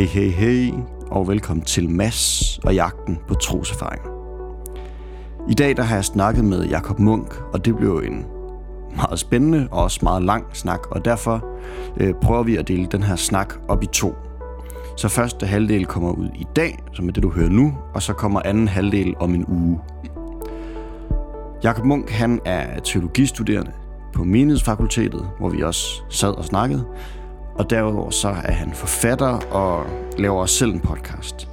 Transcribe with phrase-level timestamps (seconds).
[0.00, 0.72] Hey, hey, hey,
[1.10, 4.10] og velkommen til Mass og jagten på troserfaringer.
[5.50, 8.26] I dag der har jeg snakket med Jakob Munk, og det blev en
[8.96, 11.46] meget spændende og også meget lang snak, og derfor
[11.96, 14.14] øh, prøver vi at dele den her snak op i to.
[14.96, 18.12] Så første halvdel kommer ud i dag, som er det du hører nu, og så
[18.12, 19.80] kommer anden halvdel om en uge.
[21.64, 23.72] Jakob Munk han er teologistuderende
[24.12, 26.84] på Menighedsfakultetet, hvor vi også sad og snakkede,
[27.60, 29.86] og derudover så er han forfatter og
[30.18, 31.48] laver også selv en podcast.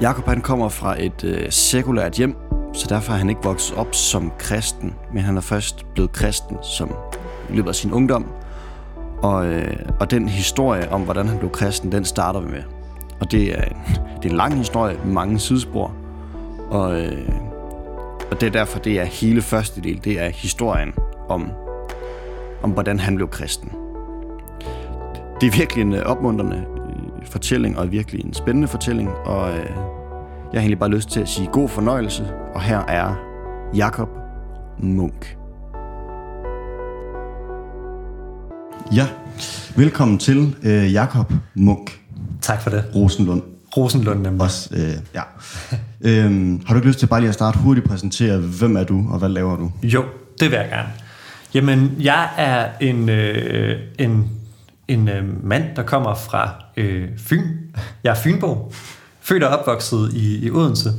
[0.00, 2.36] Jakob han kommer fra et øh, sekulært hjem,
[2.72, 6.56] så derfor er han ikke vokset op som kristen, men han er først blevet kristen
[6.62, 6.94] som
[7.50, 8.26] i løbet af sin ungdom.
[9.22, 12.62] Og, øh, og den historie om, hvordan han blev kristen, den starter vi med.
[13.20, 13.76] Og det er en,
[14.22, 15.94] det er en lang historie med mange sidespor.
[16.70, 17.28] Og, øh,
[18.30, 20.94] og det er derfor, det er hele første del, det er historien
[21.28, 21.50] om,
[22.62, 23.72] om hvordan han blev kristen.
[25.40, 29.56] Det er virkelig en øh, opmuntrende øh, fortælling, og virkelig en spændende fortælling, og øh,
[29.56, 29.66] jeg
[30.52, 33.14] har egentlig bare lyst til at sige god fornøjelse, og her er
[33.76, 34.08] Jakob
[34.78, 35.36] Munk.
[38.94, 39.06] Ja,
[39.76, 42.00] velkommen til øh, Jakob Munk
[42.40, 42.84] Tak for det.
[42.94, 43.42] Rosenlund.
[43.76, 44.42] Rosenlund nemlig.
[44.42, 45.22] Også, øh, ja.
[46.24, 49.06] øhm, har du ikke lyst til bare lige at starte hurtigt præsentere, hvem er du,
[49.10, 49.72] og hvad laver du?
[49.82, 50.04] Jo,
[50.40, 50.88] det vil jeg gerne.
[51.54, 54.30] Jamen, jeg er en, øh, en,
[54.88, 57.48] en øh, mand, der kommer fra øh, Fyn.
[58.04, 58.72] Jeg er Fynbo.
[59.20, 60.92] Født og opvokset i, i Odense.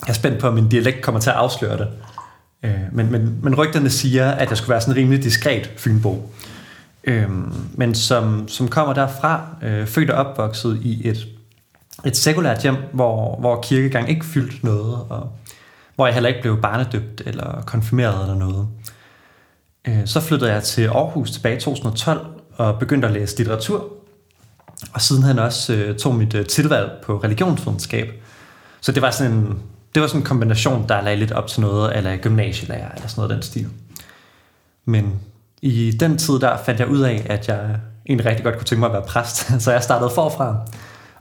[0.00, 1.88] Jeg er spændt på, om min dialekt kommer til at afsløre det.
[2.62, 6.30] Øh, men, men, men rygterne siger, at jeg skulle være sådan en rimelig diskret Fynbo.
[7.04, 7.30] Øh,
[7.74, 11.26] men som, som kommer derfra, øh, født og opvokset i et,
[12.04, 15.32] et sekulært hjem, hvor, hvor kirkegang ikke fyldte noget, og
[15.94, 18.68] hvor jeg heller ikke blev barnedøbt eller konfirmeret eller noget.
[19.88, 23.92] Øh, så flyttede jeg til Aarhus tilbage i 2012 og begyndte at læse litteratur.
[24.92, 28.08] Og sidenhen også øh, tog mit øh, tilvalg på religionsvidenskab.
[28.80, 29.58] Så det var sådan en,
[29.94, 33.20] det var sådan en kombination, der lagde lidt op til noget, eller gymnasielærer, eller sådan
[33.22, 33.68] noget den stil.
[34.84, 35.20] Men
[35.62, 38.80] i den tid der fandt jeg ud af, at jeg egentlig rigtig godt kunne tænke
[38.80, 39.52] mig at være præst.
[39.64, 40.56] Så jeg startede forfra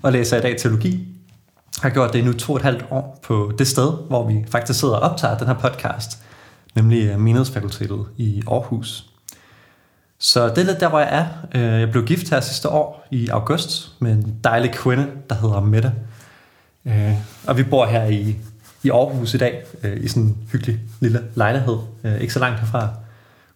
[0.02, 1.07] og læser i dag teologi.
[1.84, 4.46] Jeg har gjort det nu to og et halvt år på det sted, hvor vi
[4.52, 6.19] faktisk sidder og optager den her podcast,
[6.75, 9.15] nemlig øh, Menighedsfakultetet i Aarhus.
[10.25, 11.25] Så det er lidt der, hvor jeg er.
[11.56, 15.59] Øh, Jeg blev gift her sidste år i august med en dejlig kvinde, der hedder
[15.62, 15.94] Mette.
[16.86, 17.13] Øh,
[17.47, 18.35] Og vi bor her i,
[18.84, 21.78] i Aarhus i dag, øh, i sådan en hyggelig lille lejlighed,
[22.22, 22.90] ikke så langt herfra,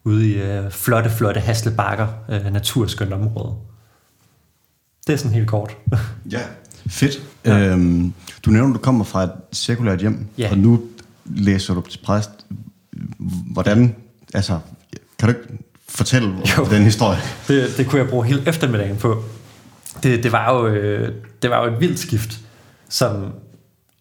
[0.04, 2.08] ude i flotte, flotte Haslebakker,
[2.52, 3.54] naturskønt område.
[5.08, 5.78] Det er sådan helt kort.
[6.32, 6.40] Ja,
[6.88, 7.14] fedt.
[7.46, 7.60] Ja.
[7.60, 8.14] Øhm,
[8.46, 10.52] du nævner, du kommer fra et sekulært hjem, Ja.
[10.52, 10.82] og nu
[11.26, 12.30] læser du til præst.
[13.52, 13.96] Hvordan,
[14.34, 14.60] altså,
[15.20, 16.66] kan du ikke fortælle Jo.
[16.66, 17.20] den historie?
[17.48, 19.24] Det, det kunne jeg bruge hele eftermiddagen på.
[20.04, 22.40] Det, det, var jo, øh, det var jo et vildt skift,
[22.90, 23.34] som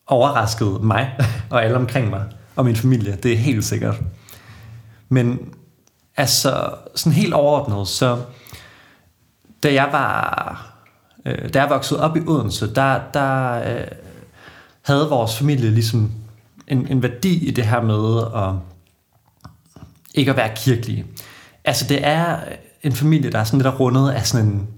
[0.07, 1.17] overraskede mig
[1.51, 2.25] og alle omkring mig
[2.57, 3.19] og min familie.
[3.23, 3.95] Det er helt sikkert.
[5.09, 5.39] Men
[6.17, 8.19] altså, sådan helt overordnet, så
[9.63, 10.75] da jeg var,
[11.27, 13.87] øh, da jeg voksede op i Odense, der, der øh,
[14.83, 16.13] havde vores familie ligesom
[16.69, 18.55] en, en værdi i det her med at
[20.15, 21.07] ikke at være kirkelige.
[21.69, 22.37] Altså det er
[22.83, 24.69] en familie, der er sådan lidt rundet af sådan en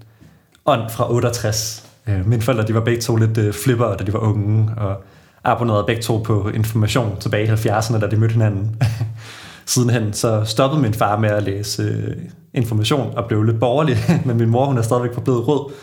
[0.65, 1.89] ånd fra 68.
[2.07, 5.03] Øh, Mine forældre, de var begge to lidt øh, flipper, da de var unge, og
[5.43, 8.81] abonnerede begge to på information tilbage i 70'erne, da de mødte hinanden.
[9.65, 12.17] Sidenhen så stoppede min far med at læse øh,
[12.53, 15.73] information og blev lidt borgerlig, men min mor, hun er stadigvæk forblevet rød,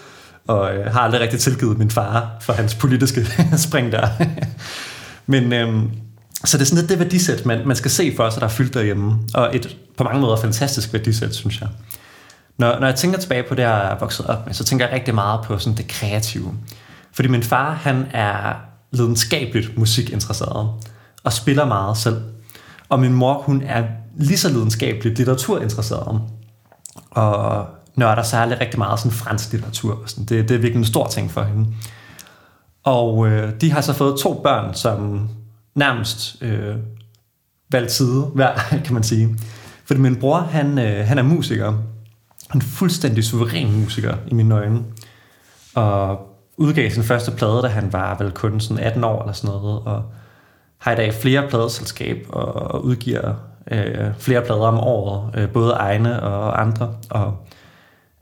[0.47, 3.27] og øh, har aldrig rigtig tilgivet min far for hans politiske
[3.67, 4.09] spring der.
[5.27, 5.91] men øhm,
[6.45, 8.51] så det er sådan lidt det værdisæt, man, man skal se for sig, der er
[8.51, 9.19] fyldt derhjemme.
[9.35, 11.69] Og et på mange måder fantastisk værdisæt, synes jeg.
[12.59, 14.95] Når, når jeg tænker tilbage på det, jeg er vokset op med, så tænker jeg
[14.95, 16.55] rigtig meget på sådan det kreative.
[17.13, 18.55] Fordi min far, han er
[18.91, 20.71] lidenskabeligt musikinteresseret
[21.25, 22.23] og spiller meget selv.
[22.89, 23.85] Og min mor, hun er
[24.17, 26.21] lige så lidenskabeligt litteraturinteresseret
[27.11, 29.93] og nørder særlig rigtig meget sådan fransk litteratur.
[30.03, 30.25] Og sådan.
[30.25, 31.67] Det, det er virkelig en stor ting for hende.
[32.85, 35.29] Og øh, de har så fået to børn, som
[35.79, 36.77] nærmest øh,
[37.71, 38.55] valgt side hver,
[38.85, 39.37] kan man sige.
[39.85, 41.73] Fordi min bror, han, øh, han er musiker.
[42.51, 44.85] Han er fuldstændig suveræn musiker i mine øjne.
[45.75, 46.21] Og
[46.57, 49.83] udgav sin første plade, da han var vel kun sådan 18 år eller sådan noget.
[49.85, 50.03] Og
[50.79, 53.35] har i dag flere pladeselskab og udgiver
[53.71, 55.31] øh, flere plader om året.
[55.35, 56.95] Øh, både egne og andre.
[57.11, 57.37] Og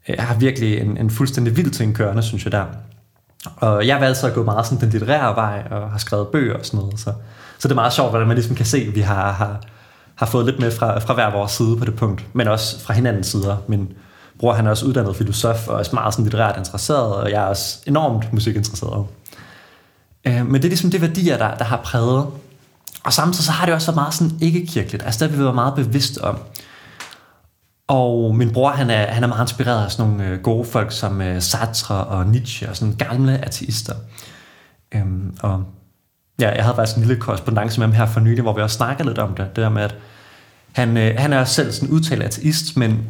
[0.09, 2.65] øh, har virkelig en, en fuldstændig vild ting kørende, synes jeg der.
[3.57, 6.67] Og jeg har altid gået meget sådan den litterære vej, og har skrevet bøger og
[6.67, 7.01] sådan noget.
[7.01, 7.13] Så,
[7.59, 9.61] så det er meget sjovt, hvordan man ligesom kan se, at vi har, har,
[10.15, 12.95] har fået lidt med fra, fra hver vores side på det punkt, men også fra
[12.95, 13.57] hinandens sider.
[13.69, 13.89] Min,
[14.39, 17.47] bror han er også uddannet filosof og er meget sådan litterært interesseret, og jeg er
[17.47, 19.07] også enormt musikinteresseret.
[20.27, 22.27] Øh, men det er ligesom det værdier, der, der har præget.
[23.05, 25.05] Og samtidig så har det også været meget sådan ikke-kirkeligt.
[25.05, 26.39] Altså det har vi været meget bevidst om.
[27.89, 30.93] Og min bror, han er, han er meget inspireret af sådan nogle øh, gode folk
[30.93, 33.95] som øh, Sartre og Nietzsche og sådan gamle ateister.
[34.95, 35.65] Øhm, og
[36.41, 38.77] ja, jeg havde faktisk en lille korrespondence med ham her for nylig, hvor vi også
[38.77, 39.47] snakkede lidt om det.
[39.57, 39.95] Det der med, at
[40.73, 43.03] han, øh, han er selv sådan udtalt ateist, men,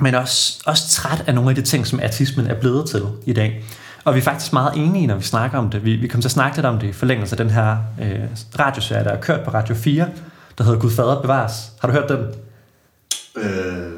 [0.00, 3.32] men også, også træt af nogle af de ting, som ateismen er blevet til i
[3.32, 3.64] dag.
[4.04, 5.84] Og vi er faktisk meget enige, når vi snakker om det.
[5.84, 8.20] Vi, vi kommer til at snakke lidt om det i forlængelse af den her øh,
[8.58, 10.08] radioserie, der er kørt på Radio 4,
[10.58, 11.72] der hedder Gud Fader bevares.
[11.80, 12.18] Har du hørt den?
[13.36, 13.92] Øh,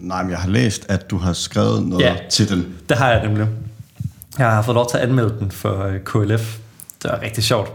[0.00, 2.74] nej, men jeg har læst, at du har skrevet noget ja, til den.
[2.88, 3.48] det har jeg nemlig.
[4.38, 6.58] Jeg har fået lov til at anmelde den for øh, KLF.
[7.02, 7.72] Det var rigtig sjovt.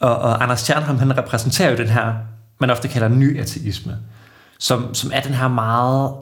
[0.00, 2.14] Og, og Anders Stjernholm, han repræsenterer jo den her,
[2.60, 3.96] man ofte kalder ny ateisme,
[4.58, 6.14] som, som er den her meget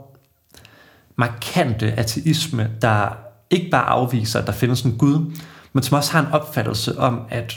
[1.16, 3.16] markante ateisme, der
[3.50, 5.36] ikke bare afviser, at der findes en Gud,
[5.72, 7.54] men som også har en opfattelse om, at,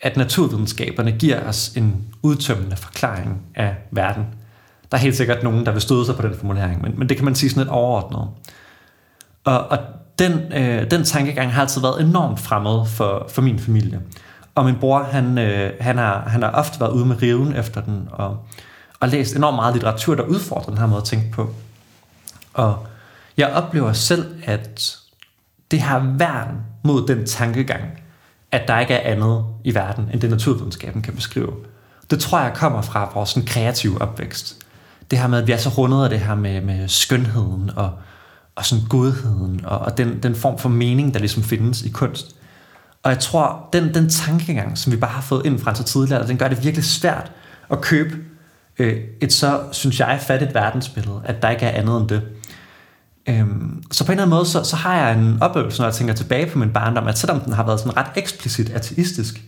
[0.00, 4.24] at naturvidenskaberne giver os en udtømmende forklaring af verden.
[4.90, 7.16] Der er helt sikkert nogen, der vil støde sig på den formulering, men, men det
[7.16, 8.28] kan man sige sådan lidt overordnet.
[9.44, 9.78] Og, og
[10.18, 14.00] den, øh, den tankegang har altid været enormt fremmed for, for min familie.
[14.56, 17.80] Og min bror, han, øh, han, har, han har ofte været ude med riven efter
[17.80, 18.38] den, og,
[19.00, 21.54] og læst enormt meget litteratur, der udfordrer den her måde at tænke på.
[22.54, 22.86] Og
[23.36, 24.96] jeg oplever selv, at
[25.70, 27.84] det har værn mod den tankegang,
[28.52, 31.52] at der ikke er andet i verden, end det naturvidenskaben kan beskrive.
[32.10, 34.56] Det tror jeg kommer fra vores sådan, kreative opvækst.
[35.10, 37.90] Det her med, at vi er så rundet af det her med, med skønheden og,
[38.54, 42.36] og sådan godheden og, og den, den form for mening, der ligesom findes i kunst.
[43.06, 46.26] Og jeg tror, den, den tankegang, som vi bare har fået ind fra så tidligere,
[46.26, 47.32] den gør det virkelig svært
[47.70, 48.16] at købe
[48.78, 52.22] øh, et så, synes jeg, fattigt verdensbillede, at der ikke er andet end det.
[53.26, 55.94] Øhm, så på en eller anden måde, så, så har jeg en oplevelse, når jeg
[55.94, 59.42] tænker tilbage på min barndom, at selvom den har været sådan ret eksplicit ateistisk,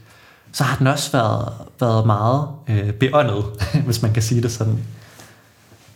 [0.52, 3.44] så har den også været, været meget øh, beåndet,
[3.86, 4.78] hvis man kan sige det sådan.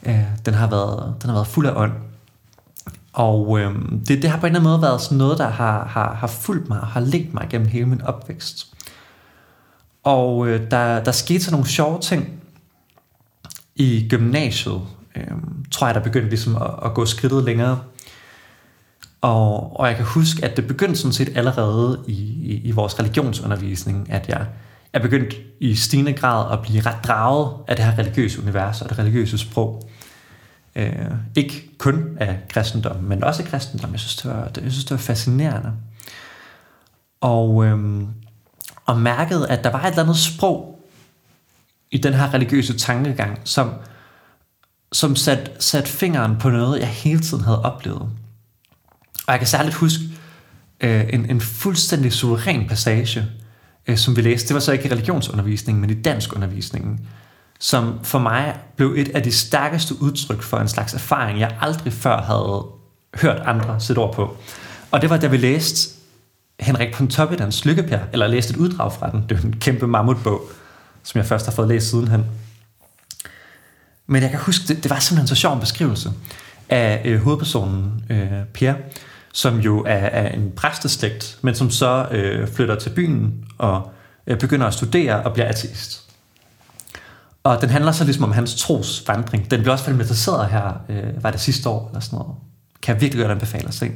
[0.03, 1.93] Øh, den, har været, den har været fuld af ånd.
[3.12, 3.75] Og øh,
[4.09, 6.26] det, det har på en eller anden måde været sådan noget, der har, har, har
[6.26, 8.75] fulgt mig og har ligget mig gennem hele min opvækst.
[10.05, 12.43] Og øh, der, der skete så nogle sjove ting
[13.76, 14.81] i gymnasiet,
[15.17, 15.25] øh,
[15.70, 17.81] tror jeg, der begyndte ligesom at, at gå skridtet længere.
[19.20, 22.12] Og, og jeg kan huske, at det begyndte sådan set allerede i,
[22.43, 24.47] i, i vores religionsundervisning, at jeg,
[24.93, 28.88] jeg begyndte i stigende grad at blive ret draget af det her religiøse univers og
[28.88, 29.88] det religiøse sprog.
[30.77, 30.95] Øh,
[31.37, 33.93] ikke kun af kristendom, men også af kristendom.
[33.93, 35.73] Jeg synes, det var, det, jeg synes, det var fascinerende.
[37.21, 38.03] Og, øh,
[38.87, 40.89] og mærkede, at der var et eller andet sprog
[41.91, 43.73] i den her religiøse tankegang, som,
[44.93, 48.09] som satte sat fingeren på noget, jeg hele tiden havde oplevet.
[49.27, 50.05] Og jeg kan særligt huske
[50.81, 53.27] øh, en, en fuldstændig suveræn passage,
[53.87, 54.49] øh, som vi læste.
[54.49, 57.09] Det var så ikke i religionsundervisningen, men i danskundervisningen,
[57.62, 61.93] som for mig blev et af de stærkeste udtryk for en slags erfaring, jeg aldrig
[61.93, 62.67] før havde
[63.14, 64.37] hørt andre sætte ord på.
[64.91, 65.91] Og det var, da vi læste
[66.61, 69.25] Henrik Pontoppidans Lykkepær, eller læste et uddrag fra den.
[69.29, 70.43] Det er en kæmpe mammutbog,
[71.03, 72.25] som jeg først har fået læst sidenhen.
[74.06, 76.12] Men jeg kan huske, det, det var simpelthen så sjov en beskrivelse
[76.69, 78.75] af øh, hovedpersonen øh, Per,
[79.32, 83.92] som jo er, er en præsteslægt, men som så øh, flytter til byen og
[84.26, 86.01] øh, begynder at studere og bliver ateist.
[87.44, 89.50] Og den handler så ligesom om hans trosvandring.
[89.50, 92.34] Den blev også filmatiseret her, øh, var det sidste år eller sådan noget.
[92.82, 93.90] Kan jeg virkelig godt anbefale at se.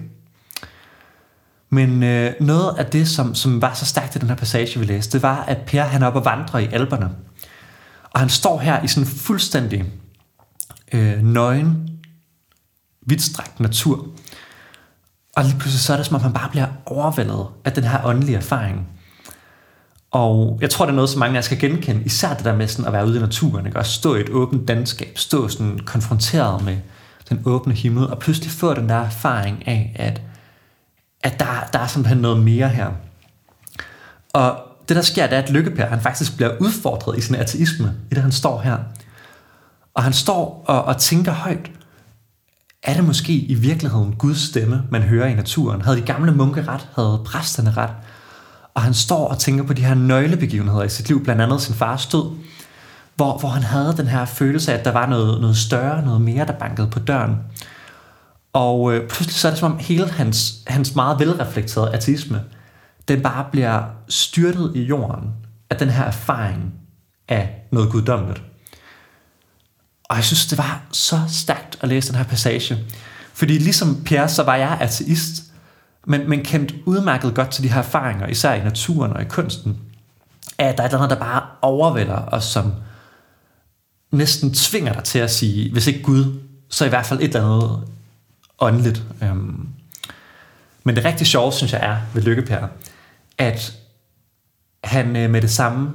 [1.70, 4.84] Men øh, noget af det, som, som var så stærkt i den her passage, vi
[4.84, 7.10] læste, det var, at Per han er oppe og vandrer i alberne.
[8.10, 9.84] Og han står her i sådan en fuldstændig
[10.92, 11.88] øh, nøgen,
[13.06, 14.06] vidtstrækt natur.
[15.36, 18.04] Og lige pludselig så er det som om, man bare bliver overvældet af den her
[18.04, 18.95] åndelige erfaring.
[20.10, 22.56] Og jeg tror, det er noget, som mange af jer skal genkende, især det der
[22.56, 23.78] med sådan at være ude i naturen, ikke?
[23.78, 26.76] og stå i et åbent landskab, stå sådan konfronteret med
[27.28, 30.22] den åbne himmel, og pludselig få den der erfaring af, at,
[31.22, 32.90] at der, der er simpelthen noget mere her.
[34.32, 34.58] Og
[34.88, 38.14] det der sker, det er, at Lykkepær, han faktisk bliver udfordret i sin ateisme, i
[38.14, 38.78] det han står her.
[39.94, 41.70] Og han står og, og tænker højt,
[42.82, 45.82] er det måske i virkeligheden Guds stemme, man hører i naturen?
[45.82, 46.88] Havde de gamle munke ret?
[46.94, 47.90] Havde præsterne ret?
[48.76, 51.74] Og han står og tænker på de her nøglebegivenheder i sit liv, blandt andet sin
[51.74, 52.30] fars død,
[53.14, 56.20] hvor, hvor han havde den her følelse af, at der var noget, noget større, noget
[56.20, 57.36] mere, der bankede på døren.
[58.52, 62.42] Og øh, pludselig så er det som om hele hans, hans meget velreflekterede artisme,
[63.08, 65.30] den bare bliver styrtet i jorden
[65.70, 66.74] af den her erfaring
[67.28, 68.42] af noget guddommeligt.
[70.04, 72.78] Og jeg synes, det var så stærkt at læse den her passage,
[73.34, 75.42] Fordi ligesom Pierre, så var jeg ateist,
[76.06, 79.78] men, men kendt udmærket godt til de her erfaringer, især i naturen og i kunsten,
[80.58, 82.72] at der er et eller andet, der bare overvælder os, som
[84.10, 87.44] næsten tvinger dig til at sige, hvis ikke Gud, så i hvert fald et eller
[87.44, 87.88] andet
[88.58, 89.02] åndeligt.
[89.22, 89.68] Øhm.
[90.84, 92.66] Men det rigtig sjove, synes jeg er ved Lykkepær,
[93.38, 93.78] at
[94.84, 95.90] han øh, med det samme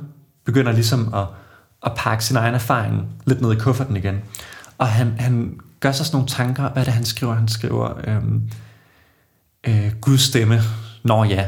[0.46, 1.26] begynder ligesom at,
[1.86, 4.22] at pakke sin egen erfaring lidt ned i kufferten igen.
[4.78, 6.70] Og han, han gør sig sådan nogle tanker.
[6.70, 7.34] Hvad er det, han skriver?
[7.34, 8.50] Han skriver, øhm,
[9.68, 10.62] øh, Guds stemme.
[11.04, 11.48] Nå ja.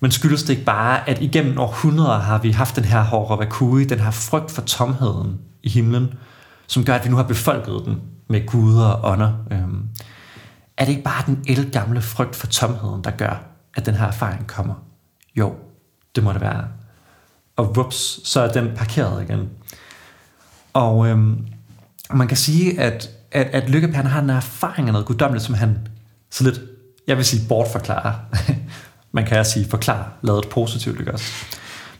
[0.00, 3.84] Men skyldes det ikke bare, at igennem århundreder har vi haft den her horror vakui,
[3.84, 6.14] den her frygt for tomheden i himlen,
[6.66, 9.32] som gør, at vi nu har befolket den med guder og ånder.
[9.50, 9.88] Øhm,
[10.76, 14.46] er det ikke bare den elgamle frygt for tomheden, der gør, at den her erfaring
[14.46, 14.74] kommer?
[15.36, 15.54] Jo,
[16.14, 16.64] det må det være.
[17.56, 19.48] Og whoops, så er den parkeret igen.
[20.72, 21.46] Og øhm,
[22.14, 25.88] man kan sige, at, at, at Lykkepæren har en erfaring af noget guddommeligt, som han
[26.30, 26.60] så lidt,
[27.06, 28.14] jeg vil sige, bortforklare.
[29.12, 31.32] man kan også sige forklare, lavet positivt, ikke også?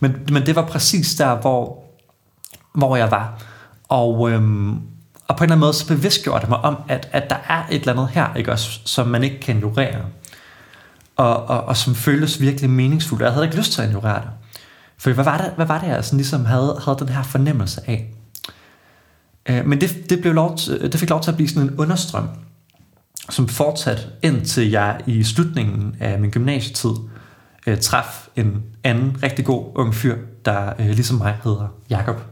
[0.01, 1.85] Men, men det var præcis der, hvor,
[2.75, 3.43] hvor jeg var.
[3.89, 4.81] Og, øhm,
[5.29, 7.63] og på en eller anden måde, så bevidstgjorde det mig om, at, at der er
[7.71, 10.03] et eller andet her, ikke også, som man ikke kan ignorere.
[11.17, 13.23] Og, og, og som føles virkelig meningsfuldt.
[13.23, 14.31] Jeg havde ikke lyst til at ignorere det.
[14.99, 17.81] For hvad var det, hvad var det jeg sådan ligesom havde, havde den her fornemmelse
[17.87, 18.11] af?
[19.49, 21.79] Øh, men det, det, blev lov til, det fik lov til at blive sådan en
[21.79, 22.29] understrøm,
[23.30, 26.90] som fortsat indtil jeg i slutningen af min gymnasietid
[27.66, 32.23] øh, traf en anden rigtig god ung fyr, der øh, ligesom mig hedder Jakob.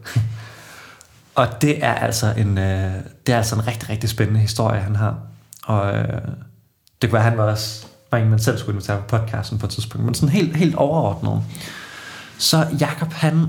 [1.34, 2.92] og det er altså en øh,
[3.26, 5.18] det er altså en rigtig rigtig spændende historie han har.
[5.64, 6.22] Og øh,
[7.02, 9.66] det kunne være han var også var en man selv skulle invitere på podcasten på
[9.66, 11.42] et tidspunkt, men sådan helt helt overordnet.
[12.38, 13.48] Så Jakob han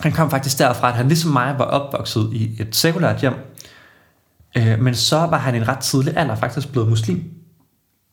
[0.00, 3.34] han kom faktisk derfra, at han ligesom mig var opvokset i et sekulært hjem,
[4.56, 7.24] øh, men så var han i en ret tidlig alder faktisk blevet muslim.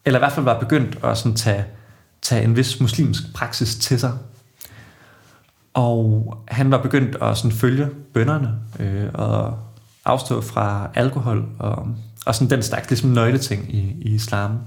[0.06, 1.66] Eller i hvert fald var begyndt at sådan tage,
[2.22, 4.18] tage en vis muslimsk praksis til sig.
[5.74, 9.60] Og han var begyndt at sådan følge bønderne øh, og
[10.06, 11.88] afstå fra alkohol og,
[12.26, 14.60] og sådan den slags ligesom nøgleting i, i islam.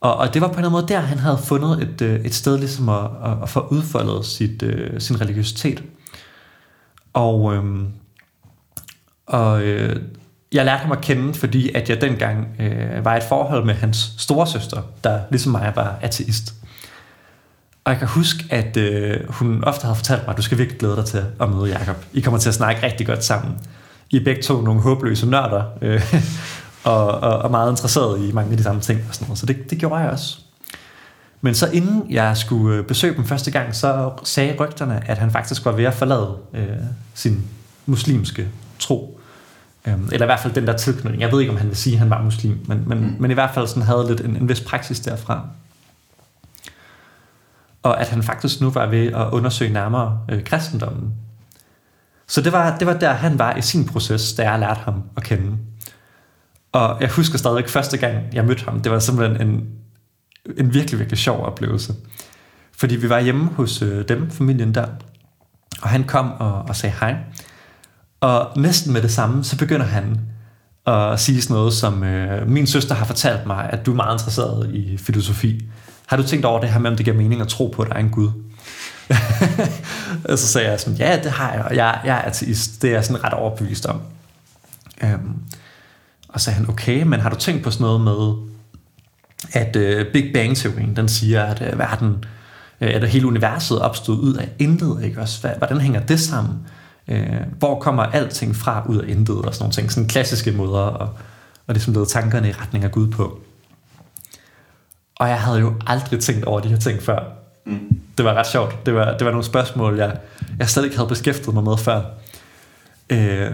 [0.00, 2.20] Og, og det var på en eller anden måde der, han havde fundet et, øh,
[2.20, 5.84] et sted ligesom at, at, at få udfoldet sit, øh, sin religiøsitet.
[7.12, 7.88] Og, øhm,
[9.26, 10.02] og øh,
[10.52, 13.74] jeg lærte ham at kende, fordi at jeg dengang øh, var i et forhold med
[13.74, 16.54] hans storesøster, der ligesom mig var ateist.
[17.84, 20.78] Og jeg kan huske, at øh, hun ofte havde fortalt mig, at du skal virkelig
[20.78, 21.96] glæde dig til at møde Jakob.
[22.12, 23.58] I kommer til at snakke rigtig godt sammen.
[24.10, 26.14] I er begge to nogle håbløse nørder, øh,
[26.84, 29.00] og, og, og meget interesseret i mange af de samme ting.
[29.08, 29.38] Og sådan noget.
[29.38, 30.38] Så det, det gjorde jeg også.
[31.40, 35.30] Men så inden jeg skulle øh, besøge dem første gang, så sagde rygterne, at han
[35.30, 36.76] faktisk var ved at forlade øh,
[37.14, 37.44] sin
[37.86, 39.11] muslimske tro.
[39.86, 41.20] Øhm, eller i hvert fald den der tilknytning.
[41.20, 43.16] Jeg ved ikke, om han vil sige, at han var muslim, men, men, mm.
[43.18, 45.48] men i hvert fald sådan havde lidt en, en vis praksis derfra.
[47.82, 51.14] Og at han faktisk nu var ved at undersøge nærmere øh, kristendommen.
[52.26, 55.02] Så det var, det var der, han var i sin proces, da jeg lærte ham
[55.16, 55.56] at kende.
[56.72, 59.68] Og jeg husker stadig første gang, jeg mødte ham, det var simpelthen en,
[60.56, 61.94] en virkelig, virkelig sjov oplevelse.
[62.76, 64.86] Fordi vi var hjemme hos øh, dem, familien der,
[65.82, 67.16] og han kom og, og sagde hej.
[68.22, 70.20] Og næsten med det samme, så begynder han
[70.86, 74.14] at sige sådan noget som, øh, min søster har fortalt mig, at du er meget
[74.14, 75.64] interesseret i filosofi.
[76.06, 77.88] Har du tænkt over det her med, om det giver mening at tro på, at
[77.88, 78.30] der er en Gud?
[80.24, 82.82] og så sagde jeg sådan, ja, det har jeg, og jeg, jeg er ateist.
[82.82, 84.00] Det er jeg sådan ret overbevist om.
[85.04, 85.34] Øhm,
[86.28, 88.32] og så sagde han, okay, men har du tænkt på sådan noget med,
[89.52, 92.24] at øh, Big Bang-teorien, den siger, at øh, verden,
[92.80, 95.48] øh, at hele universet opstod ud af intet, ikke også?
[95.58, 96.58] Hvordan hænger det sammen?
[97.08, 100.80] Øh, hvor kommer alting fra ud af intet, og sådan nogle ting, sådan klassiske måder,
[100.80, 101.08] og,
[101.66, 103.40] og det som leder tankerne i retning af Gud på.
[105.16, 107.18] Og jeg havde jo aldrig tænkt over de her ting før.
[107.66, 108.00] Mm.
[108.18, 108.86] Det var ret sjovt.
[108.86, 110.16] Det var, det var nogle spørgsmål, jeg,
[110.58, 112.02] jeg slet ikke havde beskæftiget mig med før.
[113.10, 113.50] Øh,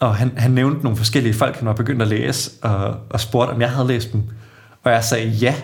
[0.00, 3.52] og han, han nævnte nogle forskellige folk, han var begyndt at læse, og, og spurgte,
[3.52, 4.22] om jeg havde læst dem.
[4.84, 5.54] Og jeg sagde ja.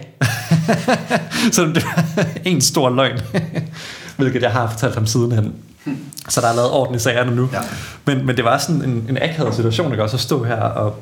[1.52, 2.04] så det var
[2.45, 3.21] en stor løgn,
[4.16, 5.54] hvilket jeg har fortalt ham sidenhen.
[6.28, 7.49] Så der er lavet orden i sagerne nu.
[7.52, 7.61] Ja.
[8.04, 10.94] Men, men det var sådan en, en akavet situation, ikke også at stå her, og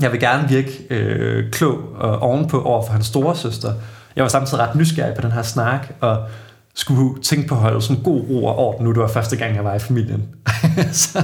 [0.00, 3.72] jeg vil gerne virke øh, klog og ovenpå over for hans store søster.
[4.16, 6.28] Jeg var samtidig ret nysgerrig på den her snak, og
[6.74, 9.54] skulle tænke på at holde sådan god ro og orden, nu det var første gang,
[9.54, 10.28] jeg var i familien.
[10.92, 11.22] så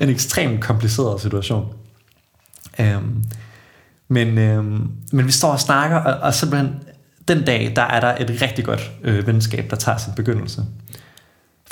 [0.00, 1.74] en ekstremt kompliceret situation.
[2.78, 3.24] Um,
[4.08, 6.74] men, øhm, men vi står og snakker, og, og simpelthen
[7.28, 10.62] den dag, der er der et rigtig godt øh, venskab, der tager sin begyndelse.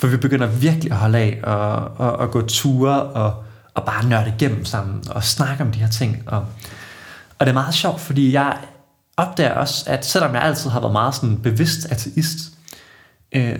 [0.01, 3.43] For vi begynder virkelig at holde af og, og, og gå ture og,
[3.73, 6.23] og bare nørde igennem sammen og snakke om de her ting.
[6.27, 6.45] Og,
[7.39, 8.57] Og det er meget sjovt, fordi jeg
[9.17, 12.37] opdager også, at selvom jeg altid har været meget sådan bevidst ateist,
[13.31, 13.59] øh,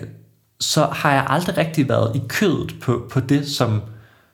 [0.60, 3.82] så har jeg aldrig rigtig været i kødet på, på det, som,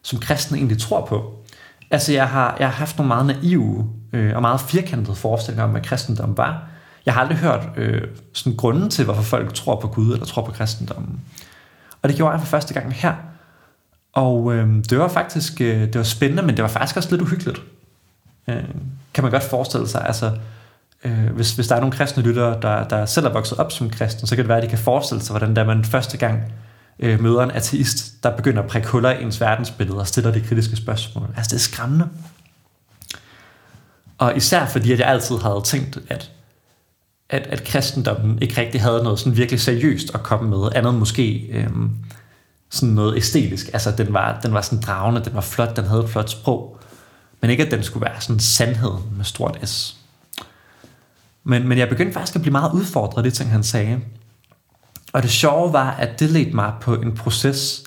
[0.03, 1.45] som kristne egentlig tror på.
[1.91, 5.71] Altså jeg har, jeg har haft nogle meget naive øh, og meget firkantede forestillinger om,
[5.71, 6.69] hvad kristendom var.
[7.07, 10.45] Jeg har aldrig hørt øh, sådan grunden til, hvorfor folk tror på Gud eller tror
[10.45, 11.21] på kristendommen.
[12.03, 13.15] Og det gjorde jeg for første gang her.
[14.13, 17.23] Og øh, det var faktisk øh, det var spændende, men det var faktisk også lidt
[17.23, 17.63] uhyggeligt.
[18.49, 18.65] Øh,
[19.15, 20.07] kan man godt forestille sig.
[20.07, 20.33] Altså,
[21.05, 23.91] øh, hvis, hvis der er nogle kristne lyttere, der, der selv er vokset op som
[23.91, 26.53] kristne, så kan det være, at de kan forestille sig, hvordan der man første gang
[26.99, 30.41] øh, møder en ateist, der begynder at prikke huller i ens verdensbillede og stiller de
[30.41, 31.29] kritiske spørgsmål.
[31.37, 32.09] Altså, det er skræmmende.
[34.19, 36.31] Og især fordi, at jeg altid havde tænkt, at,
[37.31, 41.47] at, at kristendommen ikke rigtig havde noget sådan virkelig seriøst at komme med, andet måske
[41.51, 41.91] øhm,
[42.71, 43.71] sådan noget æstetisk.
[43.73, 46.81] Altså, den var, den var sådan dragende, den var flot, den havde et flot sprog.
[47.41, 49.97] Men ikke, at den skulle være sådan sandheden med stort S.
[51.45, 54.01] Men, men jeg begyndte faktisk at blive meget udfordret af det ting, han sagde.
[55.13, 57.85] Og det sjove var, at det ledte mig på en proces,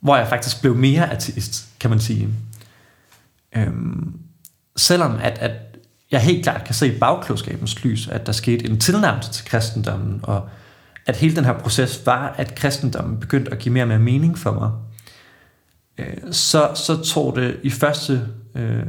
[0.00, 2.28] hvor jeg faktisk blev mere ateist, kan man sige.
[3.56, 4.12] Øhm,
[4.76, 5.52] selvom at, at
[6.10, 10.20] jeg helt klart kan se i bagklodskabens lys, at der skete en tilnærmelse til kristendommen,
[10.22, 10.48] og
[11.06, 14.38] at hele den her proces var, at kristendommen begyndte at give mere og mere mening
[14.38, 14.70] for mig,
[15.98, 18.82] øh, så, så tog det i første, øh,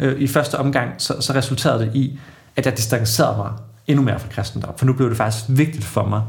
[0.00, 2.18] øh, i første omgang, så, så resulterede det i,
[2.56, 3.52] at jeg distancerede mig
[3.86, 6.22] endnu mere fra kristendommen, for nu blev det faktisk vigtigt for mig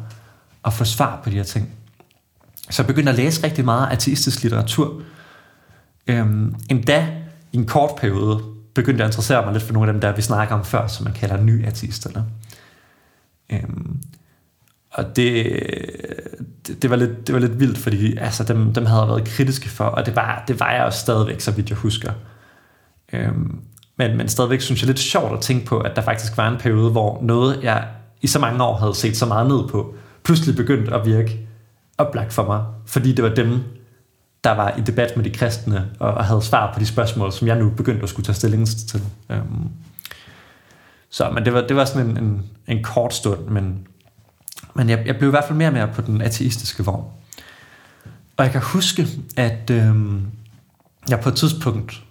[0.65, 1.69] at få svar på de her ting.
[2.69, 5.01] Så jeg begyndte at læse rigtig meget ateistisk litteratur.
[6.07, 7.07] Øhm, endda
[7.51, 10.15] i en kort periode begyndte jeg at interessere mig lidt for nogle af dem, der
[10.15, 12.25] vi snakker om før, som man kalder nye ateisterne.
[13.51, 13.97] Øhm,
[14.91, 15.45] og det,
[16.67, 19.27] det, det, var lidt, det var lidt vildt, fordi altså, dem, dem havde jeg været
[19.27, 22.11] kritiske for, og det var, det var jeg også stadigvæk, så vidt jeg husker.
[23.13, 23.59] Øhm,
[23.97, 26.57] men, men stadigvæk synes jeg lidt sjovt at tænke på, at der faktisk var en
[26.57, 27.87] periode, hvor noget, jeg
[28.21, 31.47] i så mange år havde set så meget ned på, pludselig begyndte at virke
[31.97, 33.63] oplagt for mig, fordi det var dem,
[34.43, 37.47] der var i debat med de kristne, og, og havde svar på de spørgsmål, som
[37.47, 39.01] jeg nu begyndte at skulle tage stilling til.
[39.29, 39.69] Um,
[41.09, 43.87] så men det var, det var sådan en, en, en kort stund, men,
[44.73, 47.05] men jeg, jeg blev i hvert fald mere og mere på den ateistiske vogn.
[48.37, 50.25] Og jeg kan huske, at øhm,
[51.09, 52.03] jeg på et tidspunkt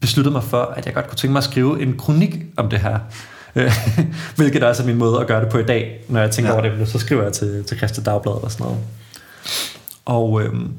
[0.00, 2.80] besluttede mig for, at jeg godt kunne tænke mig at skrive en kronik om det
[2.80, 2.98] her.
[4.36, 6.60] Hvilket også er min måde at gøre det på i dag, når jeg tænker ja.
[6.60, 8.80] over det, så skriver jeg til, til Christi Dagblad og sådan noget.
[10.04, 10.72] Og, øhm,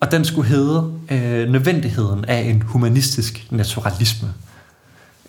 [0.00, 4.28] og den skulle hedde øh, Nødvendigheden af en humanistisk naturalisme.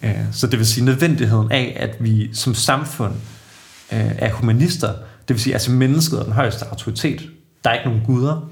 [0.03, 3.13] Øh, så det vil sige nødvendigheden af, at vi som samfund
[3.91, 4.93] øh, er humanister,
[5.27, 7.29] det vil sige, altså mennesket er den højeste autoritet.
[7.63, 8.49] Der er ikke nogen guder.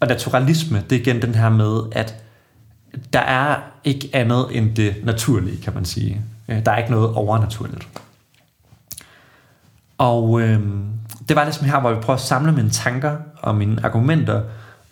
[0.00, 2.14] Og naturalisme, det er igen den her med, at
[3.12, 6.22] der er ikke andet end det naturlige, kan man sige.
[6.48, 7.88] Øh, der er ikke noget overnaturligt.
[9.98, 10.60] Og øh,
[11.28, 14.42] det var ligesom her, hvor vi prøver at samle mine tanker og mine argumenter,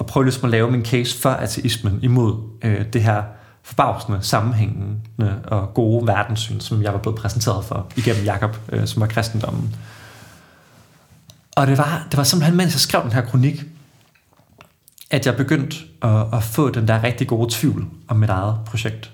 [0.03, 3.23] og prøve ligesom at lave min case for ateismen imod øh, det her
[3.63, 5.01] forbavsende, sammenhængende
[5.45, 9.75] og gode verdenssyn, som jeg var blevet præsenteret for igennem Jakob, øh, som var kristendommen.
[11.57, 13.65] Og det var, det var simpelthen, mens jeg skrev den her kronik,
[15.11, 19.11] at jeg begyndte at, at få den der rigtig gode tvivl om mit eget projekt.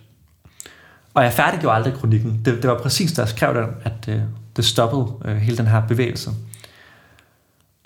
[1.15, 2.41] Og jeg færdiggjorde aldrig kronikken.
[2.45, 4.23] Det, det var præcis, da jeg skrev den, at det,
[4.57, 6.31] det stoppede øh, hele den her bevægelse.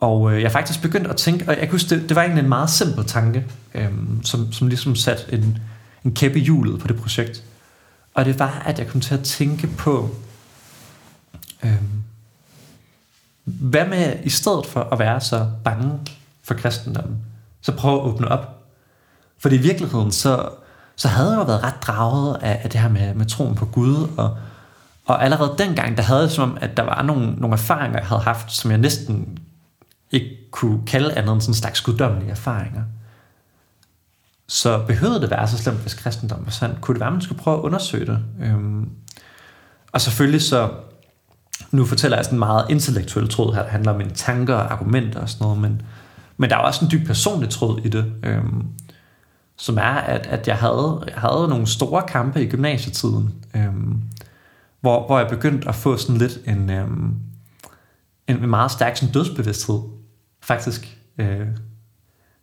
[0.02, 2.42] Og øh, jeg faktisk begyndte at tænke, og jeg kan huske, det, det var egentlig
[2.42, 3.90] en meget simpel tanke, øh,
[4.22, 5.58] som, som ligesom satte en,
[6.04, 7.44] en kæppe i hjulet på det projekt.
[8.14, 10.10] Og det var, at jeg kom til at tænke på,
[11.64, 11.82] øh,
[13.44, 16.00] hvad med i stedet for at være så bange
[16.42, 17.16] for kristendommen,
[17.60, 18.64] så prøv at åbne op.
[19.38, 20.48] For i virkeligheden, så,
[20.96, 23.66] så havde jeg jo været ret draget af, af det her med, med troen på
[23.66, 24.36] Gud, og,
[25.06, 28.08] og allerede dengang, der havde jeg som om, at der var nogle, nogle erfaringer, jeg
[28.08, 29.38] havde haft, som jeg næsten
[30.12, 32.82] ikke kunne kalde andet end sådan en slags guddommelige erfaringer.
[34.48, 36.76] Så behøvede det være så slemt, hvis kristendommen var sand?
[36.80, 38.18] Kunne det være, at man skulle prøve at undersøge det?
[38.42, 38.88] Øhm,
[39.92, 40.70] og selvfølgelig så,
[41.70, 44.72] nu fortæller jeg sådan en meget intellektuel tråd her, der handler om mine tanker og
[44.72, 45.82] argumenter og sådan noget, men,
[46.36, 48.12] men der er også en dyb personlig tråd i det.
[48.22, 48.66] Øhm,
[49.56, 54.02] som er, at, at jeg, havde, jeg havde nogle store kampe i gymnasietiden, øhm,
[54.80, 57.14] hvor, hvor jeg begyndte at få sådan lidt en, øhm,
[58.28, 59.80] en meget stærk sådan dødsbevidsthed,
[60.42, 61.46] faktisk, øh,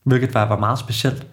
[0.03, 1.27] hvilket var, var meget specielt.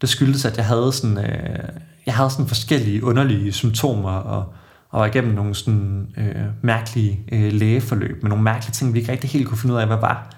[0.00, 1.68] Det skyldes, at jeg havde sådan, øh,
[2.06, 4.54] jeg havde sådan forskellige underlige symptomer, og,
[4.88, 9.12] og var igennem nogle sådan øh, mærkelige øh, lægeforløb, med nogle mærkelige ting, vi ikke
[9.12, 10.30] rigtig helt kunne finde ud af, hvad var.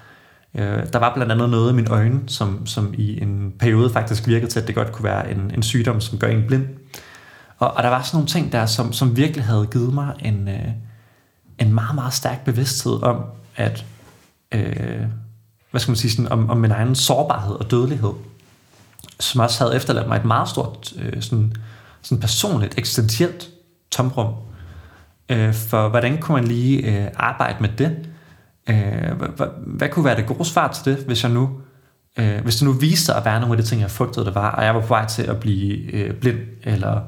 [0.54, 4.26] Øh, der var blandt andet noget i mine øjne, som, som i en periode faktisk
[4.26, 6.66] virkede til, at det godt kunne være en, en sygdom, som gør en blind.
[7.58, 10.48] Og, og der var sådan nogle ting der, som, som virkelig havde givet mig en,
[10.48, 10.68] øh,
[11.58, 13.24] en meget, meget stærk bevidsthed om,
[13.56, 13.84] at,
[14.54, 15.06] øh,
[15.70, 18.12] hvad skal man sige, sådan, om, om min egen sårbarhed og dødelighed,
[19.20, 21.52] som også havde efterladt mig et meget stort, øh, sådan,
[22.02, 23.48] sådan personligt, eksistentielt
[23.90, 24.34] tomrum.
[25.28, 27.96] Øh, for hvordan kunne man lige øh, arbejde med det?
[28.68, 31.50] Øh, hvad, hvad kunne være det gode svar til det, hvis jeg nu
[32.18, 34.34] øh, hvis det nu viste sig at være nogle af de ting, jeg frygtede, det
[34.34, 37.00] var, og jeg var på vej til at blive øh, blind, eller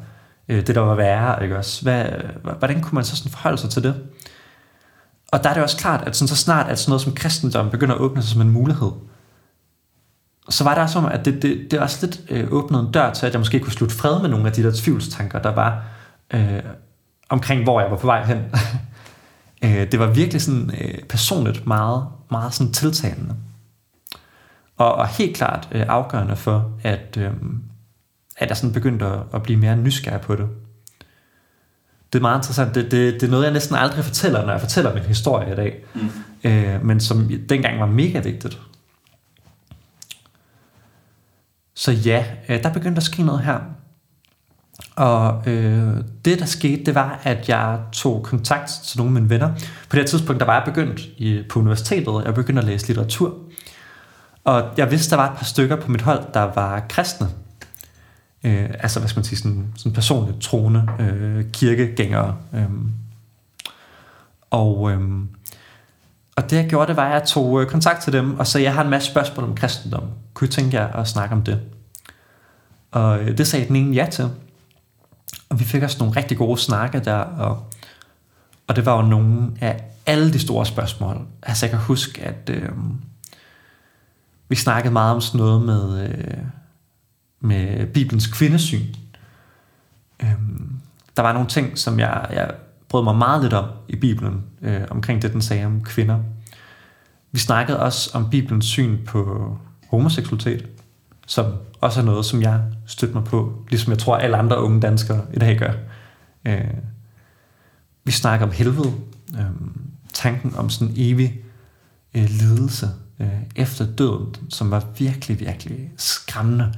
[0.49, 1.83] øh, det, der var værre, ikke også?
[1.83, 2.05] Hvad,
[2.59, 3.94] hvordan kunne man så sådan forholde sig til det?
[5.31, 7.71] Og der er det også klart, at sådan, så snart at sådan noget som kristendom
[7.71, 8.90] begynder at åbne sig som en mulighed,
[10.49, 13.27] så var det som, at det, det, det også lidt øh, åbnede en dør til,
[13.27, 15.85] at jeg måske kunne slutte fred med nogle af de der tvivlstanker, der var
[16.35, 16.62] øh,
[17.29, 18.38] omkring, hvor jeg var på vej hen.
[19.64, 23.35] øh, det var virkelig sådan øh, personligt meget, meget sådan tiltalende.
[24.77, 27.31] Og, og helt klart øh, afgørende for, at, øh,
[28.37, 30.49] at jeg sådan begyndte at, at blive mere nysgerrig på det.
[32.12, 32.75] Det er meget interessant.
[32.75, 35.57] Det, det, det er noget, jeg næsten aldrig fortæller, når jeg fortæller min historie i
[35.57, 35.85] dag.
[35.94, 36.11] Mm.
[36.44, 38.61] Øh, men som dengang var mega vigtigt.
[41.75, 43.59] Så ja, øh, der begyndte at ske noget her.
[44.96, 45.94] Og øh,
[46.25, 49.49] det, der skete, det var, at jeg tog kontakt til nogle af mine venner.
[49.88, 52.25] På det her tidspunkt, der var jeg begyndt i, på universitetet.
[52.25, 53.35] Jeg begyndte at læse litteratur.
[54.44, 57.29] Og jeg vidste, der var et par stykker på mit hold, der var kristne.
[58.44, 62.37] Øh, altså, hvad skal man sige, sådan, sådan personligt troende øh, kirkegængere.
[62.55, 62.70] Øh.
[64.50, 65.00] Og, øh,
[66.37, 68.59] og det, jeg gjorde, det var, at jeg tog øh, kontakt til dem, og så
[68.59, 70.05] jeg har en masse spørgsmål om kristendom.
[70.35, 71.61] Kunne I tænke jer at snakke om det?
[72.90, 74.31] Og øh, det sagde den ene ja til.
[75.48, 77.66] Og vi fik også nogle rigtig gode snakke der, og,
[78.66, 81.26] og det var jo nogle af alle de store spørgsmål.
[81.42, 82.50] Altså, jeg kan huske, at...
[82.50, 82.68] Øh,
[84.50, 86.38] vi snakkede meget om sådan noget med, øh,
[87.40, 88.87] med Bibelens kvindesyn.
[90.22, 90.81] Øhm,
[91.16, 92.50] der var nogle ting, som jeg, jeg
[92.88, 96.18] brød mig meget lidt om i Bibelen, øh, omkring det, den sagde om kvinder.
[97.33, 99.57] Vi snakkede også om Bibelens syn på
[99.90, 100.66] homoseksualitet,
[101.26, 104.81] som også er noget, som jeg støtter mig på, ligesom jeg tror, alle andre unge
[104.81, 105.72] danskere i dag gør.
[106.44, 106.74] Øh,
[108.05, 108.92] vi snakker om helvede,
[109.38, 109.44] øh,
[110.12, 111.40] tanken om sådan evig
[112.14, 112.88] øh, lidelse,
[113.20, 116.72] øh, efter døden, som var virkelig, virkelig skræmmende,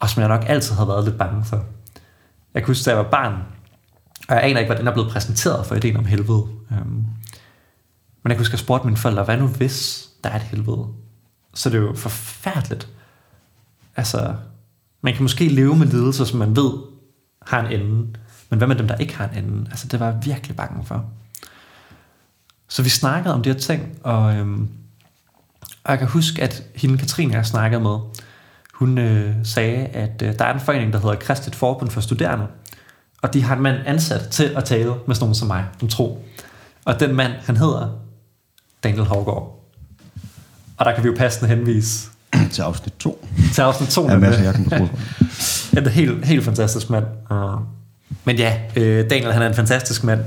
[0.00, 1.64] og som jeg nok altid havde været lidt bange for.
[2.54, 3.32] Jeg kunne huske, da jeg var barn,
[4.28, 6.46] og jeg aner ikke, hvordan jeg blevet præsenteret for ideen om helvede.
[6.72, 7.04] Øhm,
[8.22, 10.42] men jeg kunne huske, at jeg spurgte mine forældre, hvad nu hvis der er et
[10.42, 10.86] helvede?
[11.54, 12.88] Så det er jo forfærdeligt.
[13.96, 14.34] Altså,
[15.02, 16.72] man kan måske leve med lidelser, som man ved
[17.46, 18.18] har en ende,
[18.50, 19.70] men hvad med dem, der ikke har en ende?
[19.70, 21.04] Altså, det var jeg virkelig bange for.
[22.68, 24.70] Så vi snakkede om de her ting, og øhm,
[25.88, 27.98] og jeg kan huske, at hende Katrine, jeg snakkede med,
[28.78, 32.46] hun øh, sagde, at øh, der er en forening, der hedder Kristet Forbund for Studerende,
[33.22, 35.88] og de har en mand ansat til at tale med sådan nogen som mig, om
[35.88, 36.24] tro.
[36.84, 37.88] Og den mand, han hedder
[38.84, 39.64] Daniel Hårgaard.
[40.76, 42.08] Og der kan vi jo passende henvise
[42.52, 43.28] til afsnit 2.
[43.54, 44.08] Til afsnit 2.
[44.10, 44.88] Ja, masser, jeg kan
[45.70, 47.04] det er helt, helt fantastisk mand.
[47.30, 47.60] Uh,
[48.24, 50.20] men ja, øh, Daniel han er en fantastisk mand,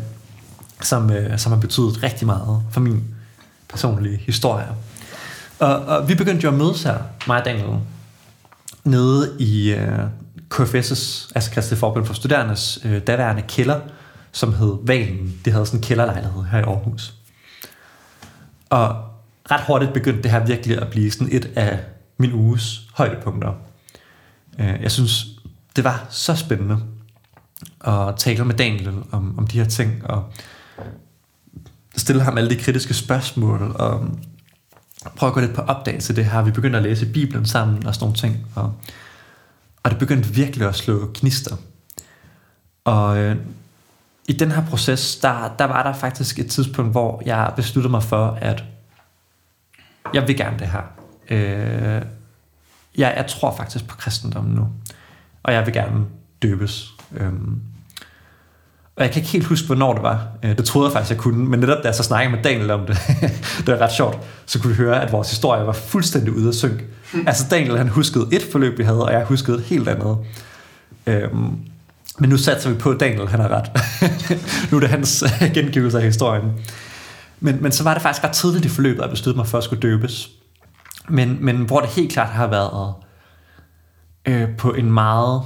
[0.82, 3.04] som, øh, som har betydet rigtig meget for min
[3.70, 4.68] personlige historie.
[5.60, 7.80] Og, og vi begyndte jo at mødes her, mig og Daniel,
[8.84, 10.00] nede i øh,
[10.54, 13.80] KFS' altså Kristelig Forbund for Studerendes øh, daværende kælder,
[14.32, 15.40] som hed Valen.
[15.46, 17.14] Det havde sådan en kælderlejlighed her i Aarhus.
[18.70, 18.96] Og
[19.52, 21.80] ret hurtigt begyndte det her virkelig at blive sådan et af
[22.18, 23.54] min uges højdepunkter.
[24.60, 25.26] Uh, jeg synes,
[25.76, 26.78] det var så spændende
[27.88, 30.34] at tale med Daniel om, om de her ting, og
[31.98, 34.08] stille ham alle de kritiske spørgsmål, og
[35.16, 36.42] prøve at gå lidt på opdagelse det her.
[36.42, 38.48] Vi begyndte at læse Bibelen sammen og sådan nogle ting.
[38.56, 38.74] Og,
[39.84, 41.56] og det begyndte virkelig at slå knister.
[42.86, 43.36] Og øh,
[44.28, 48.04] i den her proces, der, der var der faktisk et tidspunkt, hvor jeg besluttede mig
[48.04, 48.64] for, at
[50.14, 50.82] jeg vil gerne det her.
[51.30, 52.02] Øh,
[52.98, 54.70] jeg, jeg tror faktisk på kristendommen nu.
[55.44, 56.06] Og jeg vil gerne
[56.42, 56.94] døbes.
[57.14, 57.34] Øh,
[58.96, 60.28] og jeg kan ikke helt huske, hvornår det var.
[60.44, 61.50] Øh, det troede jeg faktisk, jeg kunne.
[61.50, 62.98] Men netop da jeg så snakkede med Daniel om det,
[63.66, 66.54] det var ret sjovt, så kunne vi høre, at vores historie var fuldstændig ude af
[66.54, 66.84] synk.
[67.14, 67.28] Mm.
[67.28, 70.18] Altså Daniel, han huskede et forløb, vi havde, og jeg huskede et helt andet.
[71.08, 71.58] Øhm,
[72.20, 73.72] men nu satser vi på, at Daniel han har ret.
[74.72, 75.24] nu er det hans
[75.54, 76.52] gengivelse af historien.
[77.40, 79.58] Men, men så var det faktisk ret tidligt i forløbet, at jeg besluttede mig for
[79.58, 80.30] at skulle døbes.
[81.10, 82.94] Men, men hvor det helt klart har været
[84.26, 85.42] øh, på en meget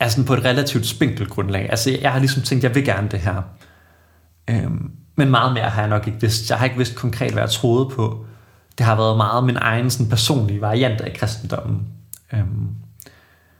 [0.00, 1.70] er sådan på et relativt spinkelt grundlag.
[1.70, 3.42] Altså, jeg har ligesom tænkt, jeg vil gerne det her.
[4.50, 6.50] Øhm, men meget mere har jeg nok ikke vidst.
[6.50, 8.24] Jeg har ikke vidst konkret, hvad jeg troede på.
[8.78, 11.86] Det har været meget min egen sådan, personlige variant af kristendommen.
[12.32, 12.68] Øhm,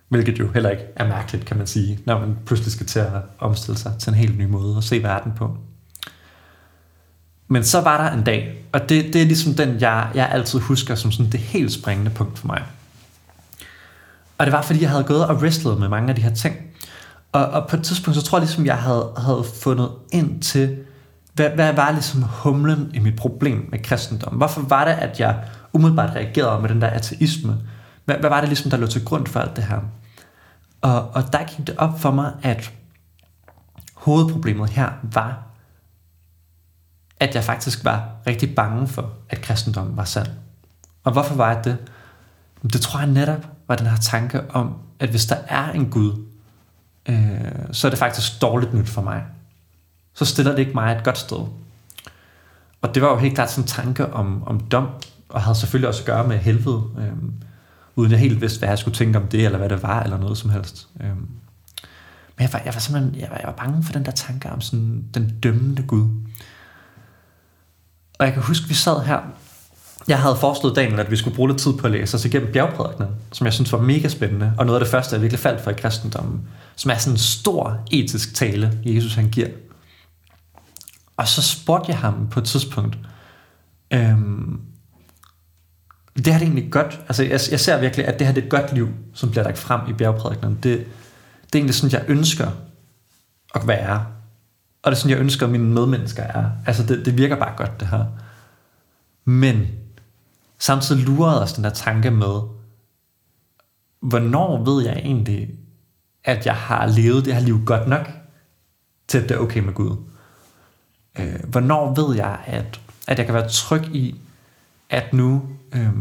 [0.08, 3.12] Hvilket jo heller ikke er mærkeligt, kan man sige, når man pludselig skal til at
[3.38, 5.56] omstille sig til en helt ny måde at se verden på.
[7.48, 10.58] Men så var der en dag, og det, det er ligesom den, jeg, jeg altid
[10.58, 12.62] husker som sådan det helt springende punkt for mig.
[14.38, 16.56] Og det var, fordi jeg havde gået og wrestlet med mange af de her ting.
[17.32, 20.78] Og, og på et tidspunkt, så tror jeg ligesom, jeg havde, havde fundet ind til,
[21.34, 24.34] hvad, hvad var ligesom humlen i mit problem med kristendom?
[24.34, 27.56] Hvorfor var det, at jeg umiddelbart reagerede med den der ateisme?
[28.04, 29.80] Hvad, hvad var det ligesom, der lå til grund for alt det her?
[30.80, 32.72] Og, og der gik det op for mig, at
[33.94, 35.42] hovedproblemet her var,
[37.20, 40.28] at jeg faktisk var rigtig bange for, at kristendommen var sand.
[41.04, 41.76] Og hvorfor var jeg det?
[42.62, 46.24] Det tror jeg netop var den her tanke om, at hvis der er en Gud,
[47.08, 47.18] øh,
[47.72, 49.24] så er det faktisk dårligt nyt for mig.
[50.14, 51.46] Så stiller det ikke mig et godt sted.
[52.80, 54.88] Og det var jo helt klart sådan en tanke om, om dom,
[55.28, 57.12] og havde selvfølgelig også at gøre med helvede, øh,
[57.96, 60.18] uden jeg helt vidste, hvad jeg skulle tænke om det, eller hvad det var, eller
[60.18, 60.88] noget som helst.
[61.00, 61.16] Øh.
[62.36, 64.50] Men jeg var, jeg var simpelthen jeg var, jeg var bange for den der tanke
[64.50, 66.08] om sådan den dømmende Gud.
[68.18, 69.20] Og jeg kan huske, vi sad her.
[70.08, 72.52] Jeg havde foreslået Daniel, at vi skulle bruge lidt tid på at læse os igennem
[72.52, 75.60] bjergprædikenen, som jeg synes var mega spændende, og noget af det første, jeg virkelig faldt
[75.60, 79.48] for i kristendommen, som er sådan en stor etisk tale, Jesus han giver.
[81.16, 82.98] Og så spurgte jeg ham på et tidspunkt,
[83.90, 84.60] øhm,
[86.16, 88.38] det her er det egentlig godt, altså jeg, jeg ser virkelig, at det her er
[88.38, 90.54] et godt liv, som bliver lagt frem i bjergprædikenen.
[90.54, 90.78] Det, det
[91.52, 92.50] er egentlig sådan, jeg ønsker
[93.54, 94.06] at være.
[94.82, 96.44] Og det er sådan, jeg ønsker, at mine medmennesker er.
[96.66, 98.04] Altså, det, det virker bare godt, det her.
[99.24, 99.66] Men
[100.58, 102.40] samtidig lurede os den der tanke med,
[104.00, 105.48] hvornår ved jeg egentlig,
[106.24, 108.08] at jeg har levet det her liv godt nok,
[109.08, 109.96] til at det er okay med Gud?
[111.18, 114.20] Øh, hvornår ved jeg, at, at jeg kan være tryg i,
[114.90, 115.42] at nu,
[115.72, 115.92] øh,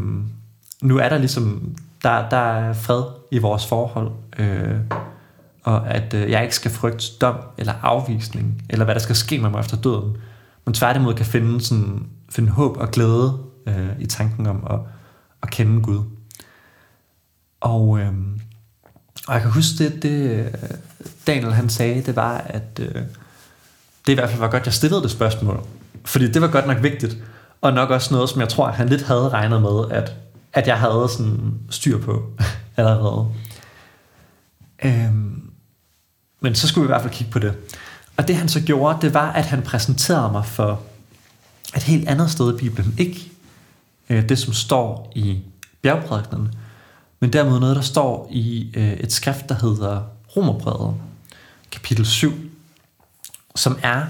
[0.82, 4.80] nu er der ligesom, der, der er fred i vores forhold, øh,
[5.62, 9.38] og at øh, jeg ikke skal frygte dom eller afvisning, eller hvad der skal ske
[9.38, 10.16] med mig efter døden,
[10.64, 14.78] men tværtimod kan finde, sådan, finde håb og glæde øh, i tanken om at,
[15.42, 16.04] at kende Gud.
[17.60, 18.12] Og, øh,
[19.28, 20.50] og jeg kan huske det, det
[21.26, 23.02] Daniel han sagde, det var, at øh,
[24.06, 25.66] det i hvert fald var godt, jeg stillede det spørgsmål.
[26.04, 27.16] Fordi det var godt nok vigtigt,
[27.60, 30.14] og nok også noget, som jeg tror, han lidt havde regnet med, at,
[30.52, 32.22] at jeg havde sådan styr på
[32.76, 33.26] allerede.
[34.84, 35.50] Øhm,
[36.40, 37.54] men så skulle vi i hvert fald kigge på det.
[38.16, 40.80] Og det han så gjorde, det var, at han præsenterede mig for
[41.76, 42.94] et helt andet sted i Bibelen.
[42.98, 43.27] Ikke
[44.10, 45.38] øh, det, som står i
[45.82, 46.54] bjergprædikenen,
[47.20, 50.02] men derimod noget, der står i øh, et skrift, der hedder
[50.36, 50.94] Romerbrevet,
[51.70, 52.32] kapitel 7,
[53.56, 54.06] som er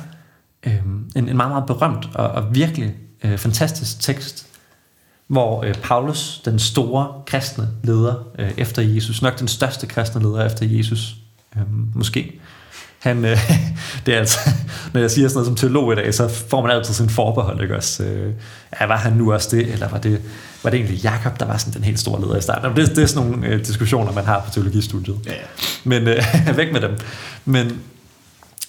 [0.63, 0.83] øh,
[1.17, 4.47] en, en meget, meget berømt og, og virkelig øh, fantastisk tekst,
[5.27, 10.47] hvor øh, Paulus, den store kristne leder øh, efter Jesus, nok den største kristne leder
[10.47, 11.17] efter Jesus,
[11.57, 11.63] øh,
[11.95, 12.41] måske,
[12.99, 13.39] han, øh,
[14.07, 14.39] det er altså,
[14.93, 17.15] når jeg siger sådan noget som teolog i dag, så får man altid sådan en
[17.15, 18.05] forbehold, ikke også?
[18.05, 18.35] Øh,
[18.81, 20.23] ja, var han nu også det, eller var det,
[20.63, 22.77] var det egentlig Jakob, der var sådan den helt store leder i starten?
[22.77, 25.19] Det, det er sådan nogle øh, diskussioner, man har på teologistudiet.
[25.27, 25.39] Ja, ja.
[25.85, 26.23] Men øh,
[26.57, 26.99] væk med dem.
[27.45, 27.81] Men,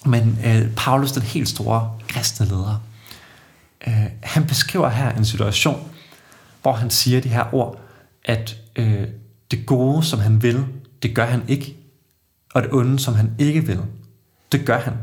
[0.06, 2.84] men øh, Paulus, den helt store kristne leder,
[3.88, 5.90] øh, han beskriver her en situation,
[6.62, 7.82] hvor han siger de her ord,
[8.26, 9.04] at øh,
[9.52, 10.66] det gode, som han vil,
[11.04, 11.76] det gør han ikke,
[12.54, 13.80] og det onde, som han ikke vil,
[14.52, 14.94] det gør han.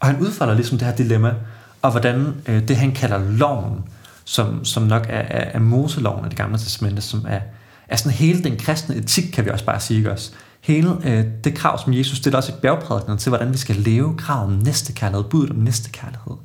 [0.00, 1.34] Og han udfolder ligesom det her dilemma,
[1.82, 3.84] og hvordan øh, det han kalder loven,
[4.24, 7.40] som, som nok er, er, er Moseloven af det gamle testamente, som er,
[7.88, 10.32] er sådan hele den kristne etik, kan vi også bare sige også.
[10.60, 14.16] Hele øh, det krav, som Jesus stiller os i bjergprædikenen til, hvordan vi skal leve,
[14.16, 16.36] krav om næstekærlighed, budet om næstekærlighed,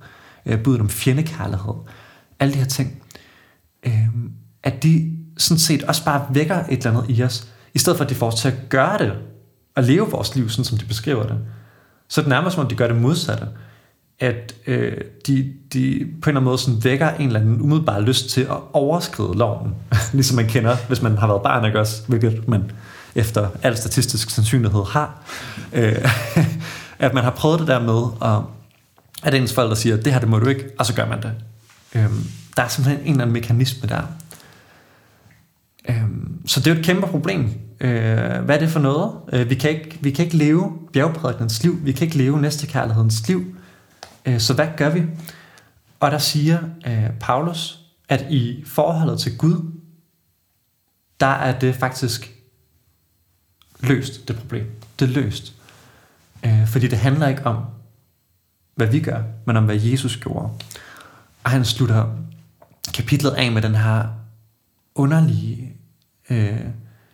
[0.46, 1.74] øh, budet om fjendekærlighed,
[2.40, 3.04] alle de her ting,
[3.86, 4.08] øh,
[4.64, 8.04] at de sådan set også bare vækker et eller andet i os, i stedet for
[8.04, 9.14] at de får os til at gøre det,
[9.76, 11.38] og leve vores liv, sådan som de beskriver det.
[12.10, 13.48] Så det er nærmest som om, de gør det modsatte.
[14.20, 18.00] At øh, de, de på en eller anden måde sådan vækker en eller anden umiddelbar
[18.00, 19.76] lyst til at overskride loven.
[20.14, 22.02] ligesom man kender, hvis man har været barn, ikke også?
[22.08, 22.72] Hvilket man
[23.16, 25.24] efter al statistisk sandsynlighed har.
[25.74, 26.12] Øh,
[27.00, 28.42] at man har prøvet det der med, at,
[29.24, 31.32] at ens forældre siger, det her det må du ikke, og så gør man det.
[31.96, 32.10] Øh,
[32.58, 34.02] der er simpelthen en eller anden mekanisme der.
[35.90, 36.04] Øh,
[36.46, 37.50] så det er jo et kæmpe problem.
[37.80, 39.14] Øh, hvad er det for noget?
[39.34, 41.86] Øh, vi, kan ikke, vi kan ikke leve bjergprædikens liv.
[41.86, 43.56] Vi kan ikke leve næstekærlighedens liv.
[44.26, 45.04] Øh, så hvad gør vi?
[46.00, 46.60] Og der siger
[47.20, 49.72] Paulus, at i forholdet til Gud,
[51.20, 52.32] der er det faktisk
[53.80, 54.66] løst, det problem.
[55.00, 55.54] Det er løst.
[56.66, 57.64] Fordi det handler ikke om,
[58.76, 60.50] hvad vi gør, men om, hvad Jesus gjorde.
[61.44, 62.16] Og han slutter
[62.94, 64.19] kapitlet af med den her
[65.00, 65.74] underlige
[66.30, 66.60] øh,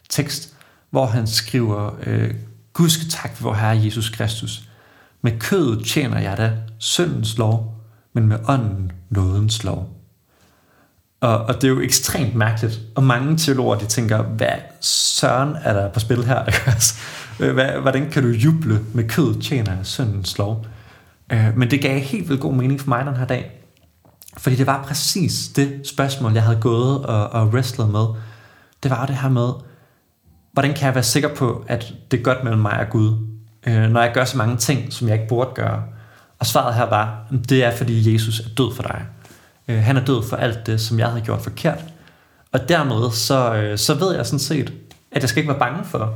[0.10, 0.56] tekst,
[0.90, 2.34] hvor han skriver, øh,
[2.74, 4.70] Gud tak for vor Herre Jesus Kristus.
[5.22, 7.82] Med kødet tjener jeg da syndens lov,
[8.14, 9.90] men med ånden nådens lov.
[11.22, 12.82] Og, og det er jo ekstremt mærkeligt.
[12.96, 16.44] Og mange teologer, de tænker, hvad søren er der på spil her?
[17.40, 20.66] Øh, hvad, hvordan kan du juble med kødet tjener syndens lov?
[21.32, 23.65] Øh, men det gav helt vildt god mening for mig den her dag.
[24.38, 28.06] Fordi det var præcis det spørgsmål, jeg havde gået og, og wrestlet med.
[28.84, 29.50] Det var det her med,
[30.54, 33.28] hvordan kan jeg være sikker på, at det er godt mellem mig og Gud,
[33.68, 35.84] øh, når jeg gør så mange ting, som jeg ikke burde gøre?
[36.40, 39.06] Og svaret her var, det er fordi Jesus er død for dig.
[39.68, 41.84] Øh, han er død for alt det, som jeg havde gjort forkert.
[42.52, 44.74] Og dermed så, øh, så ved jeg sådan set,
[45.12, 46.14] at jeg skal ikke være bange for,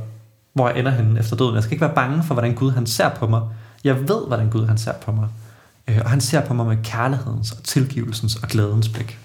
[0.52, 1.54] hvor jeg ender henne efter døden.
[1.54, 3.42] Jeg skal ikke være bange for, hvordan Gud han ser på mig.
[3.84, 5.28] Jeg ved, hvordan Gud han ser på mig.
[5.88, 9.18] Øh, og han ser på mig med kærlighedens og tilgivelsens og glædens blik.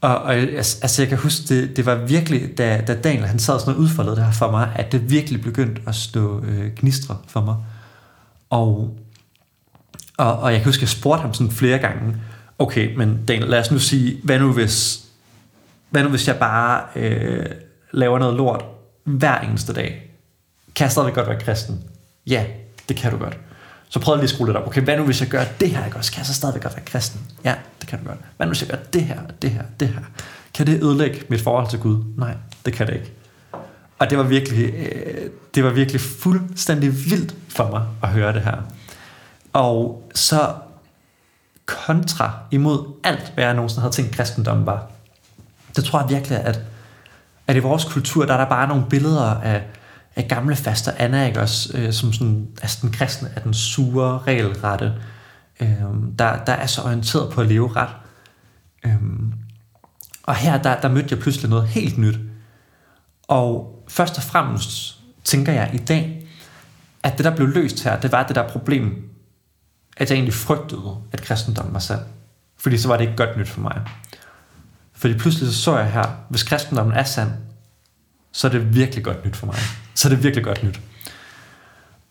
[0.00, 3.38] Og, og altså, altså, jeg kan huske, det, det var virkelig, da, da Daniel han
[3.38, 6.72] sad sådan og udfoldede det her for mig, at det virkelig begyndte at stå øh,
[6.76, 7.56] gnistre for mig.
[8.50, 8.98] Og,
[10.16, 12.16] og, og jeg kan huske, jeg spurgte ham sådan flere gange,
[12.58, 15.04] okay, men Daniel, lad os nu sige, hvad nu hvis,
[15.90, 17.46] hvad nu hvis jeg bare øh,
[17.92, 18.64] laver noget lort
[19.04, 20.10] hver eneste dag?
[20.74, 21.84] Kan jeg stadig godt være kristen?
[22.26, 22.44] Ja,
[22.88, 23.38] det kan du godt.
[23.88, 24.66] Så prøv lige at skrue lidt op.
[24.66, 26.12] Okay, hvad nu hvis jeg gør det her, ikke også?
[26.12, 27.20] Kan jeg så stadigvæk godt være kristen?
[27.44, 28.18] Ja, det kan du godt.
[28.36, 30.00] Hvad nu hvis jeg gør det her, det her, det her?
[30.54, 32.04] Kan det ødelægge mit forhold til Gud?
[32.16, 33.12] Nej, det kan det ikke.
[33.98, 38.42] Og det var virkelig, øh, det var virkelig fuldstændig vildt for mig at høre det
[38.42, 38.56] her.
[39.52, 40.54] Og så
[41.66, 44.86] kontra imod alt, hvad jeg nogensinde havde tænkt kristendommen var.
[45.76, 46.60] Det tror jeg virkelig, at,
[47.46, 49.62] at i vores kultur, der er der bare nogle billeder af,
[50.18, 54.18] af gamle faster Anna, ikke også, øh, som sådan, altså den kristne er den sure,
[54.18, 54.94] regelrette,
[55.60, 55.68] øh,
[56.18, 57.90] der, der er så orienteret på at leve ret.
[58.84, 58.94] Øh,
[60.22, 62.18] og her, der, der mødte jeg pludselig noget helt nyt.
[63.28, 66.26] Og først og fremmest tænker jeg i dag,
[67.02, 69.10] at det, der blev løst her, det var det der problem,
[69.96, 72.00] at jeg egentlig frygtede, at kristendommen var sand.
[72.56, 73.80] Fordi så var det ikke godt nyt for mig.
[74.92, 77.30] Fordi pludselig så, så jeg her, hvis kristendommen er sand,
[78.32, 79.56] så er det virkelig godt nyt for mig.
[79.94, 80.80] Så er det virkelig godt nyt.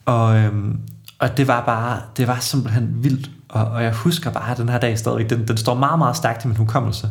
[0.06, 0.80] Og, øhm,
[1.20, 3.30] og det var bare, det var simpelthen vildt.
[3.50, 6.46] Og, og jeg husker bare den her dag stadigvæk, den, den står meget, meget stærkt
[6.46, 7.10] i min hukommelse.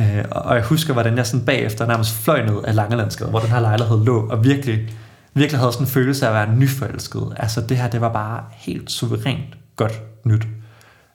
[0.00, 3.48] Øh, og jeg husker, hvordan jeg sådan bagefter nærmest fløj ned af Langelandsgade, hvor den
[3.48, 4.88] her lejlighed lå, og virkelig,
[5.34, 7.32] virkelig havde sådan en følelse af at være nyforelsket.
[7.36, 10.46] Altså det her, det var bare helt suverænt godt nyt.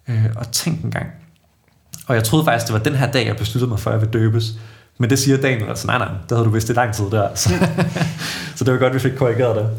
[0.08, 1.08] Øh, og tænk en gang.
[2.08, 4.02] Og jeg troede faktisk, det var den her dag, jeg besluttede mig for, at jeg
[4.02, 4.54] ville døbes.
[5.02, 7.36] Men det siger Daniel altså, nej nej, det havde du vidst i lang tid der.
[7.36, 7.50] Så,
[8.56, 9.70] så det var godt, vi fik korrigeret det.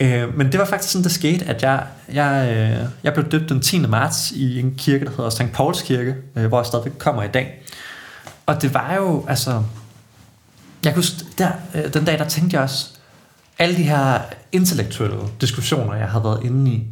[0.00, 3.48] Øh, men det var faktisk sådan, det skete, at jeg, jeg, øh, jeg blev døbt
[3.48, 3.86] den 10.
[3.86, 5.52] marts i en kirke, der hedder St.
[5.52, 7.62] Pauls Kirke, øh, hvor jeg stadigvæk kommer i dag.
[8.46, 9.62] Og det var jo, altså...
[10.84, 11.04] Jeg kunne
[11.38, 12.90] der, øh, den dag, der tænkte jeg også,
[13.58, 14.20] alle de her
[14.52, 16.86] intellektuelle diskussioner, jeg havde været inde i,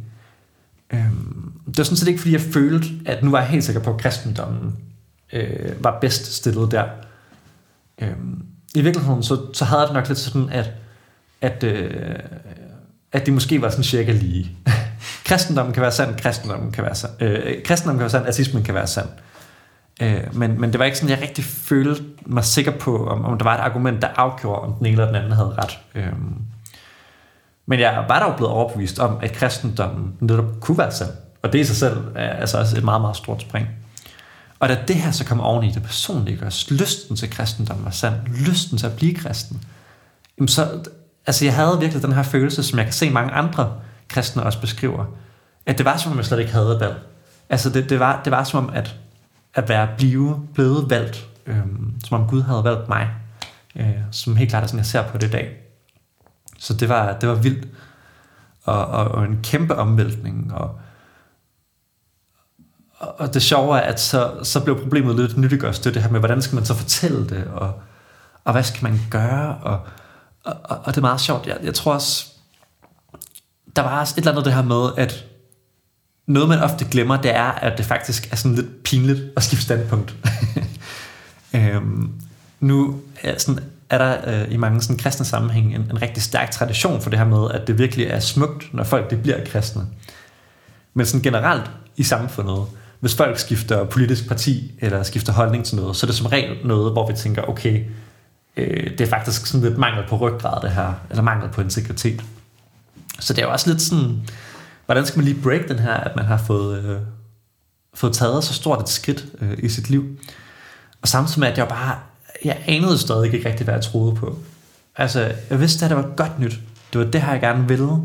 [0.93, 0.99] øh,
[1.67, 3.93] det var sådan set ikke, fordi jeg følte, at nu var jeg helt sikker på,
[3.93, 4.75] at kristendommen
[5.33, 6.85] øh, var bedst stillet der.
[8.01, 10.71] Øhm, I virkeligheden, så, så havde jeg det nok lidt sådan, at,
[11.41, 12.15] at, øh,
[13.11, 14.57] at det måske var sådan cirka lige.
[15.25, 18.75] kristendommen kan være sand, kristendommen kan være sand, øh, kristendommen kan være sand, ateismen kan
[18.75, 19.09] være sand.
[20.01, 23.37] Øh, men, men det var ikke sådan, jeg rigtig følte mig sikker på, om, om
[23.37, 25.79] der var et argument, der afgjorde, om den ene eller den anden havde ret.
[25.95, 26.13] Øh,
[27.65, 31.09] men jeg var dog blevet overbevist om, at kristendommen netop kunne være sand.
[31.41, 33.67] Og det i sig selv er altså også et meget, meget stort spring.
[34.63, 38.13] Og da det her så kom oveni, det personlige, også lysten til kristendommen var sand,
[38.27, 39.63] lysten til at blive kristen,
[40.37, 40.83] jamen så,
[41.27, 44.61] altså jeg havde virkelig den her følelse, som jeg kan se mange andre kristne også
[44.61, 45.05] beskriver,
[45.65, 47.01] at det var som om jeg slet ikke havde et valg.
[47.49, 48.95] Altså det, det, var, det var som om at,
[49.53, 53.09] at være blive, blevet valgt, øhm, som om Gud havde valgt mig,
[53.75, 55.57] øh, som helt klart er sådan, jeg ser på det i dag.
[56.59, 57.67] Så det var, det var vildt.
[58.63, 60.53] Og, og, og en kæmpe omvæltning.
[60.53, 60.79] Og,
[63.17, 65.79] og det sjove er, at så, så blev problemet lidt nyttiggørs.
[65.79, 67.73] Det det her med, hvordan skal man så fortælle det, og,
[68.43, 69.79] og hvad skal man gøre, og,
[70.43, 71.47] og, og det er meget sjovt.
[71.47, 72.25] Jeg, jeg tror også,
[73.75, 75.25] der var også et eller andet det her med, at
[76.27, 79.65] noget man ofte glemmer, det er, at det faktisk er sådan lidt pinligt at skifte
[79.65, 80.15] standpunkt.
[81.55, 82.11] øhm,
[82.59, 86.51] nu er sådan er der øh, i mange sådan kristne sammenhæng en, en rigtig stærk
[86.51, 89.87] tradition for det her med, at det virkelig er smukt, når folk det bliver kristne.
[90.93, 92.65] Men sådan generelt i samfundet,
[93.03, 96.67] hvis folk skifter politisk parti eller skifter holdning til noget, så er det som regel
[96.67, 97.85] noget, hvor vi tænker, okay,
[98.57, 102.23] øh, det er faktisk sådan lidt mangel på ryggrad det her, eller mangel på integritet.
[103.19, 104.29] Så det er jo også lidt sådan,
[104.85, 106.99] hvordan skal man lige break den her, at man har fået, øh,
[107.93, 110.17] fået taget så stort et skridt øh, i sit liv.
[111.01, 111.99] Og samtidig med, at jeg bare
[112.45, 114.37] jeg anede stadig ikke rigtig, hvad jeg troede på.
[114.95, 116.59] Altså, jeg vidste, at det var godt nyt.
[116.93, 117.97] Det var det her, jeg gerne ville.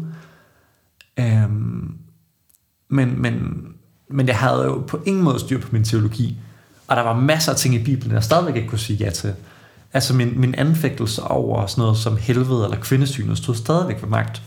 [1.18, 1.98] Øhm,
[2.88, 3.64] men, men,
[4.10, 6.36] men jeg havde jo på ingen måde styr på min teologi.
[6.88, 9.34] Og der var masser af ting i Bibelen, jeg stadigvæk ikke kunne sige ja til.
[9.92, 14.42] Altså min, min anfægtelse over sådan noget som helvede eller kvindesynet stod stadigvæk ved magt.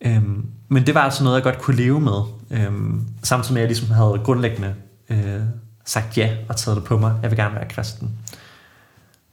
[0.00, 2.22] Øhm, men det var altså noget, jeg godt kunne leve med.
[2.50, 4.74] Øhm, samtidig med, at jeg ligesom havde grundlæggende
[5.10, 5.40] øh,
[5.84, 7.14] sagt ja og taget det på mig.
[7.22, 8.10] Jeg vil gerne være kristen.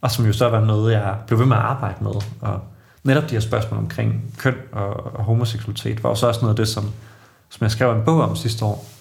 [0.00, 2.12] Og som jo så var noget, jeg blev ved med at arbejde med.
[2.40, 2.60] Og
[3.04, 6.84] netop de her spørgsmål omkring køn og, og homoseksualitet var også noget af det, som,
[7.48, 8.91] som jeg skrev en bog om sidste år,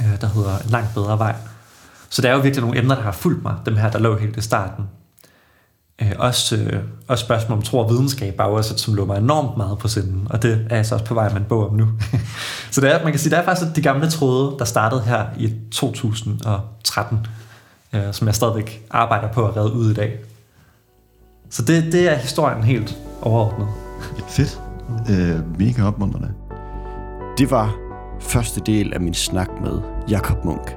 [0.00, 1.34] øh, der hedder En langt bedre vej.
[2.08, 4.18] Så det er jo virkelig nogle emner, der har fulgt mig, dem her, der lå
[4.18, 4.84] helt i starten.
[6.02, 9.56] Øh, også, øh, også spørgsmål om tro og videnskab er også, som lå mig enormt
[9.56, 11.76] meget på sinden, og det er jeg så også på vej med en bog om
[11.76, 11.88] nu.
[12.70, 15.26] så det er, man kan sige, der er faktisk de gamle tråde, der startede her
[15.38, 17.26] i 2013,
[17.92, 20.18] øh, som jeg stadigvæk arbejder på at redde ud i dag.
[21.50, 23.68] Så det, det er historien helt overordnet.
[24.28, 24.60] Fedt.
[25.10, 26.32] Øh, mega opmuntrende.
[27.38, 27.81] Det var
[28.22, 30.76] første del af min snak med Jakob Munk.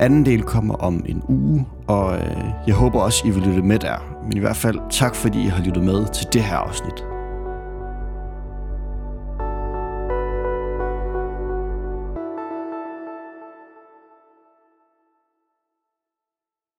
[0.00, 3.78] Anden del kommer om en uge, og øh, jeg håber også, I vil lytte med
[3.78, 4.24] der.
[4.24, 7.13] Men i hvert fald tak, fordi I har lyttet med til det her afsnit.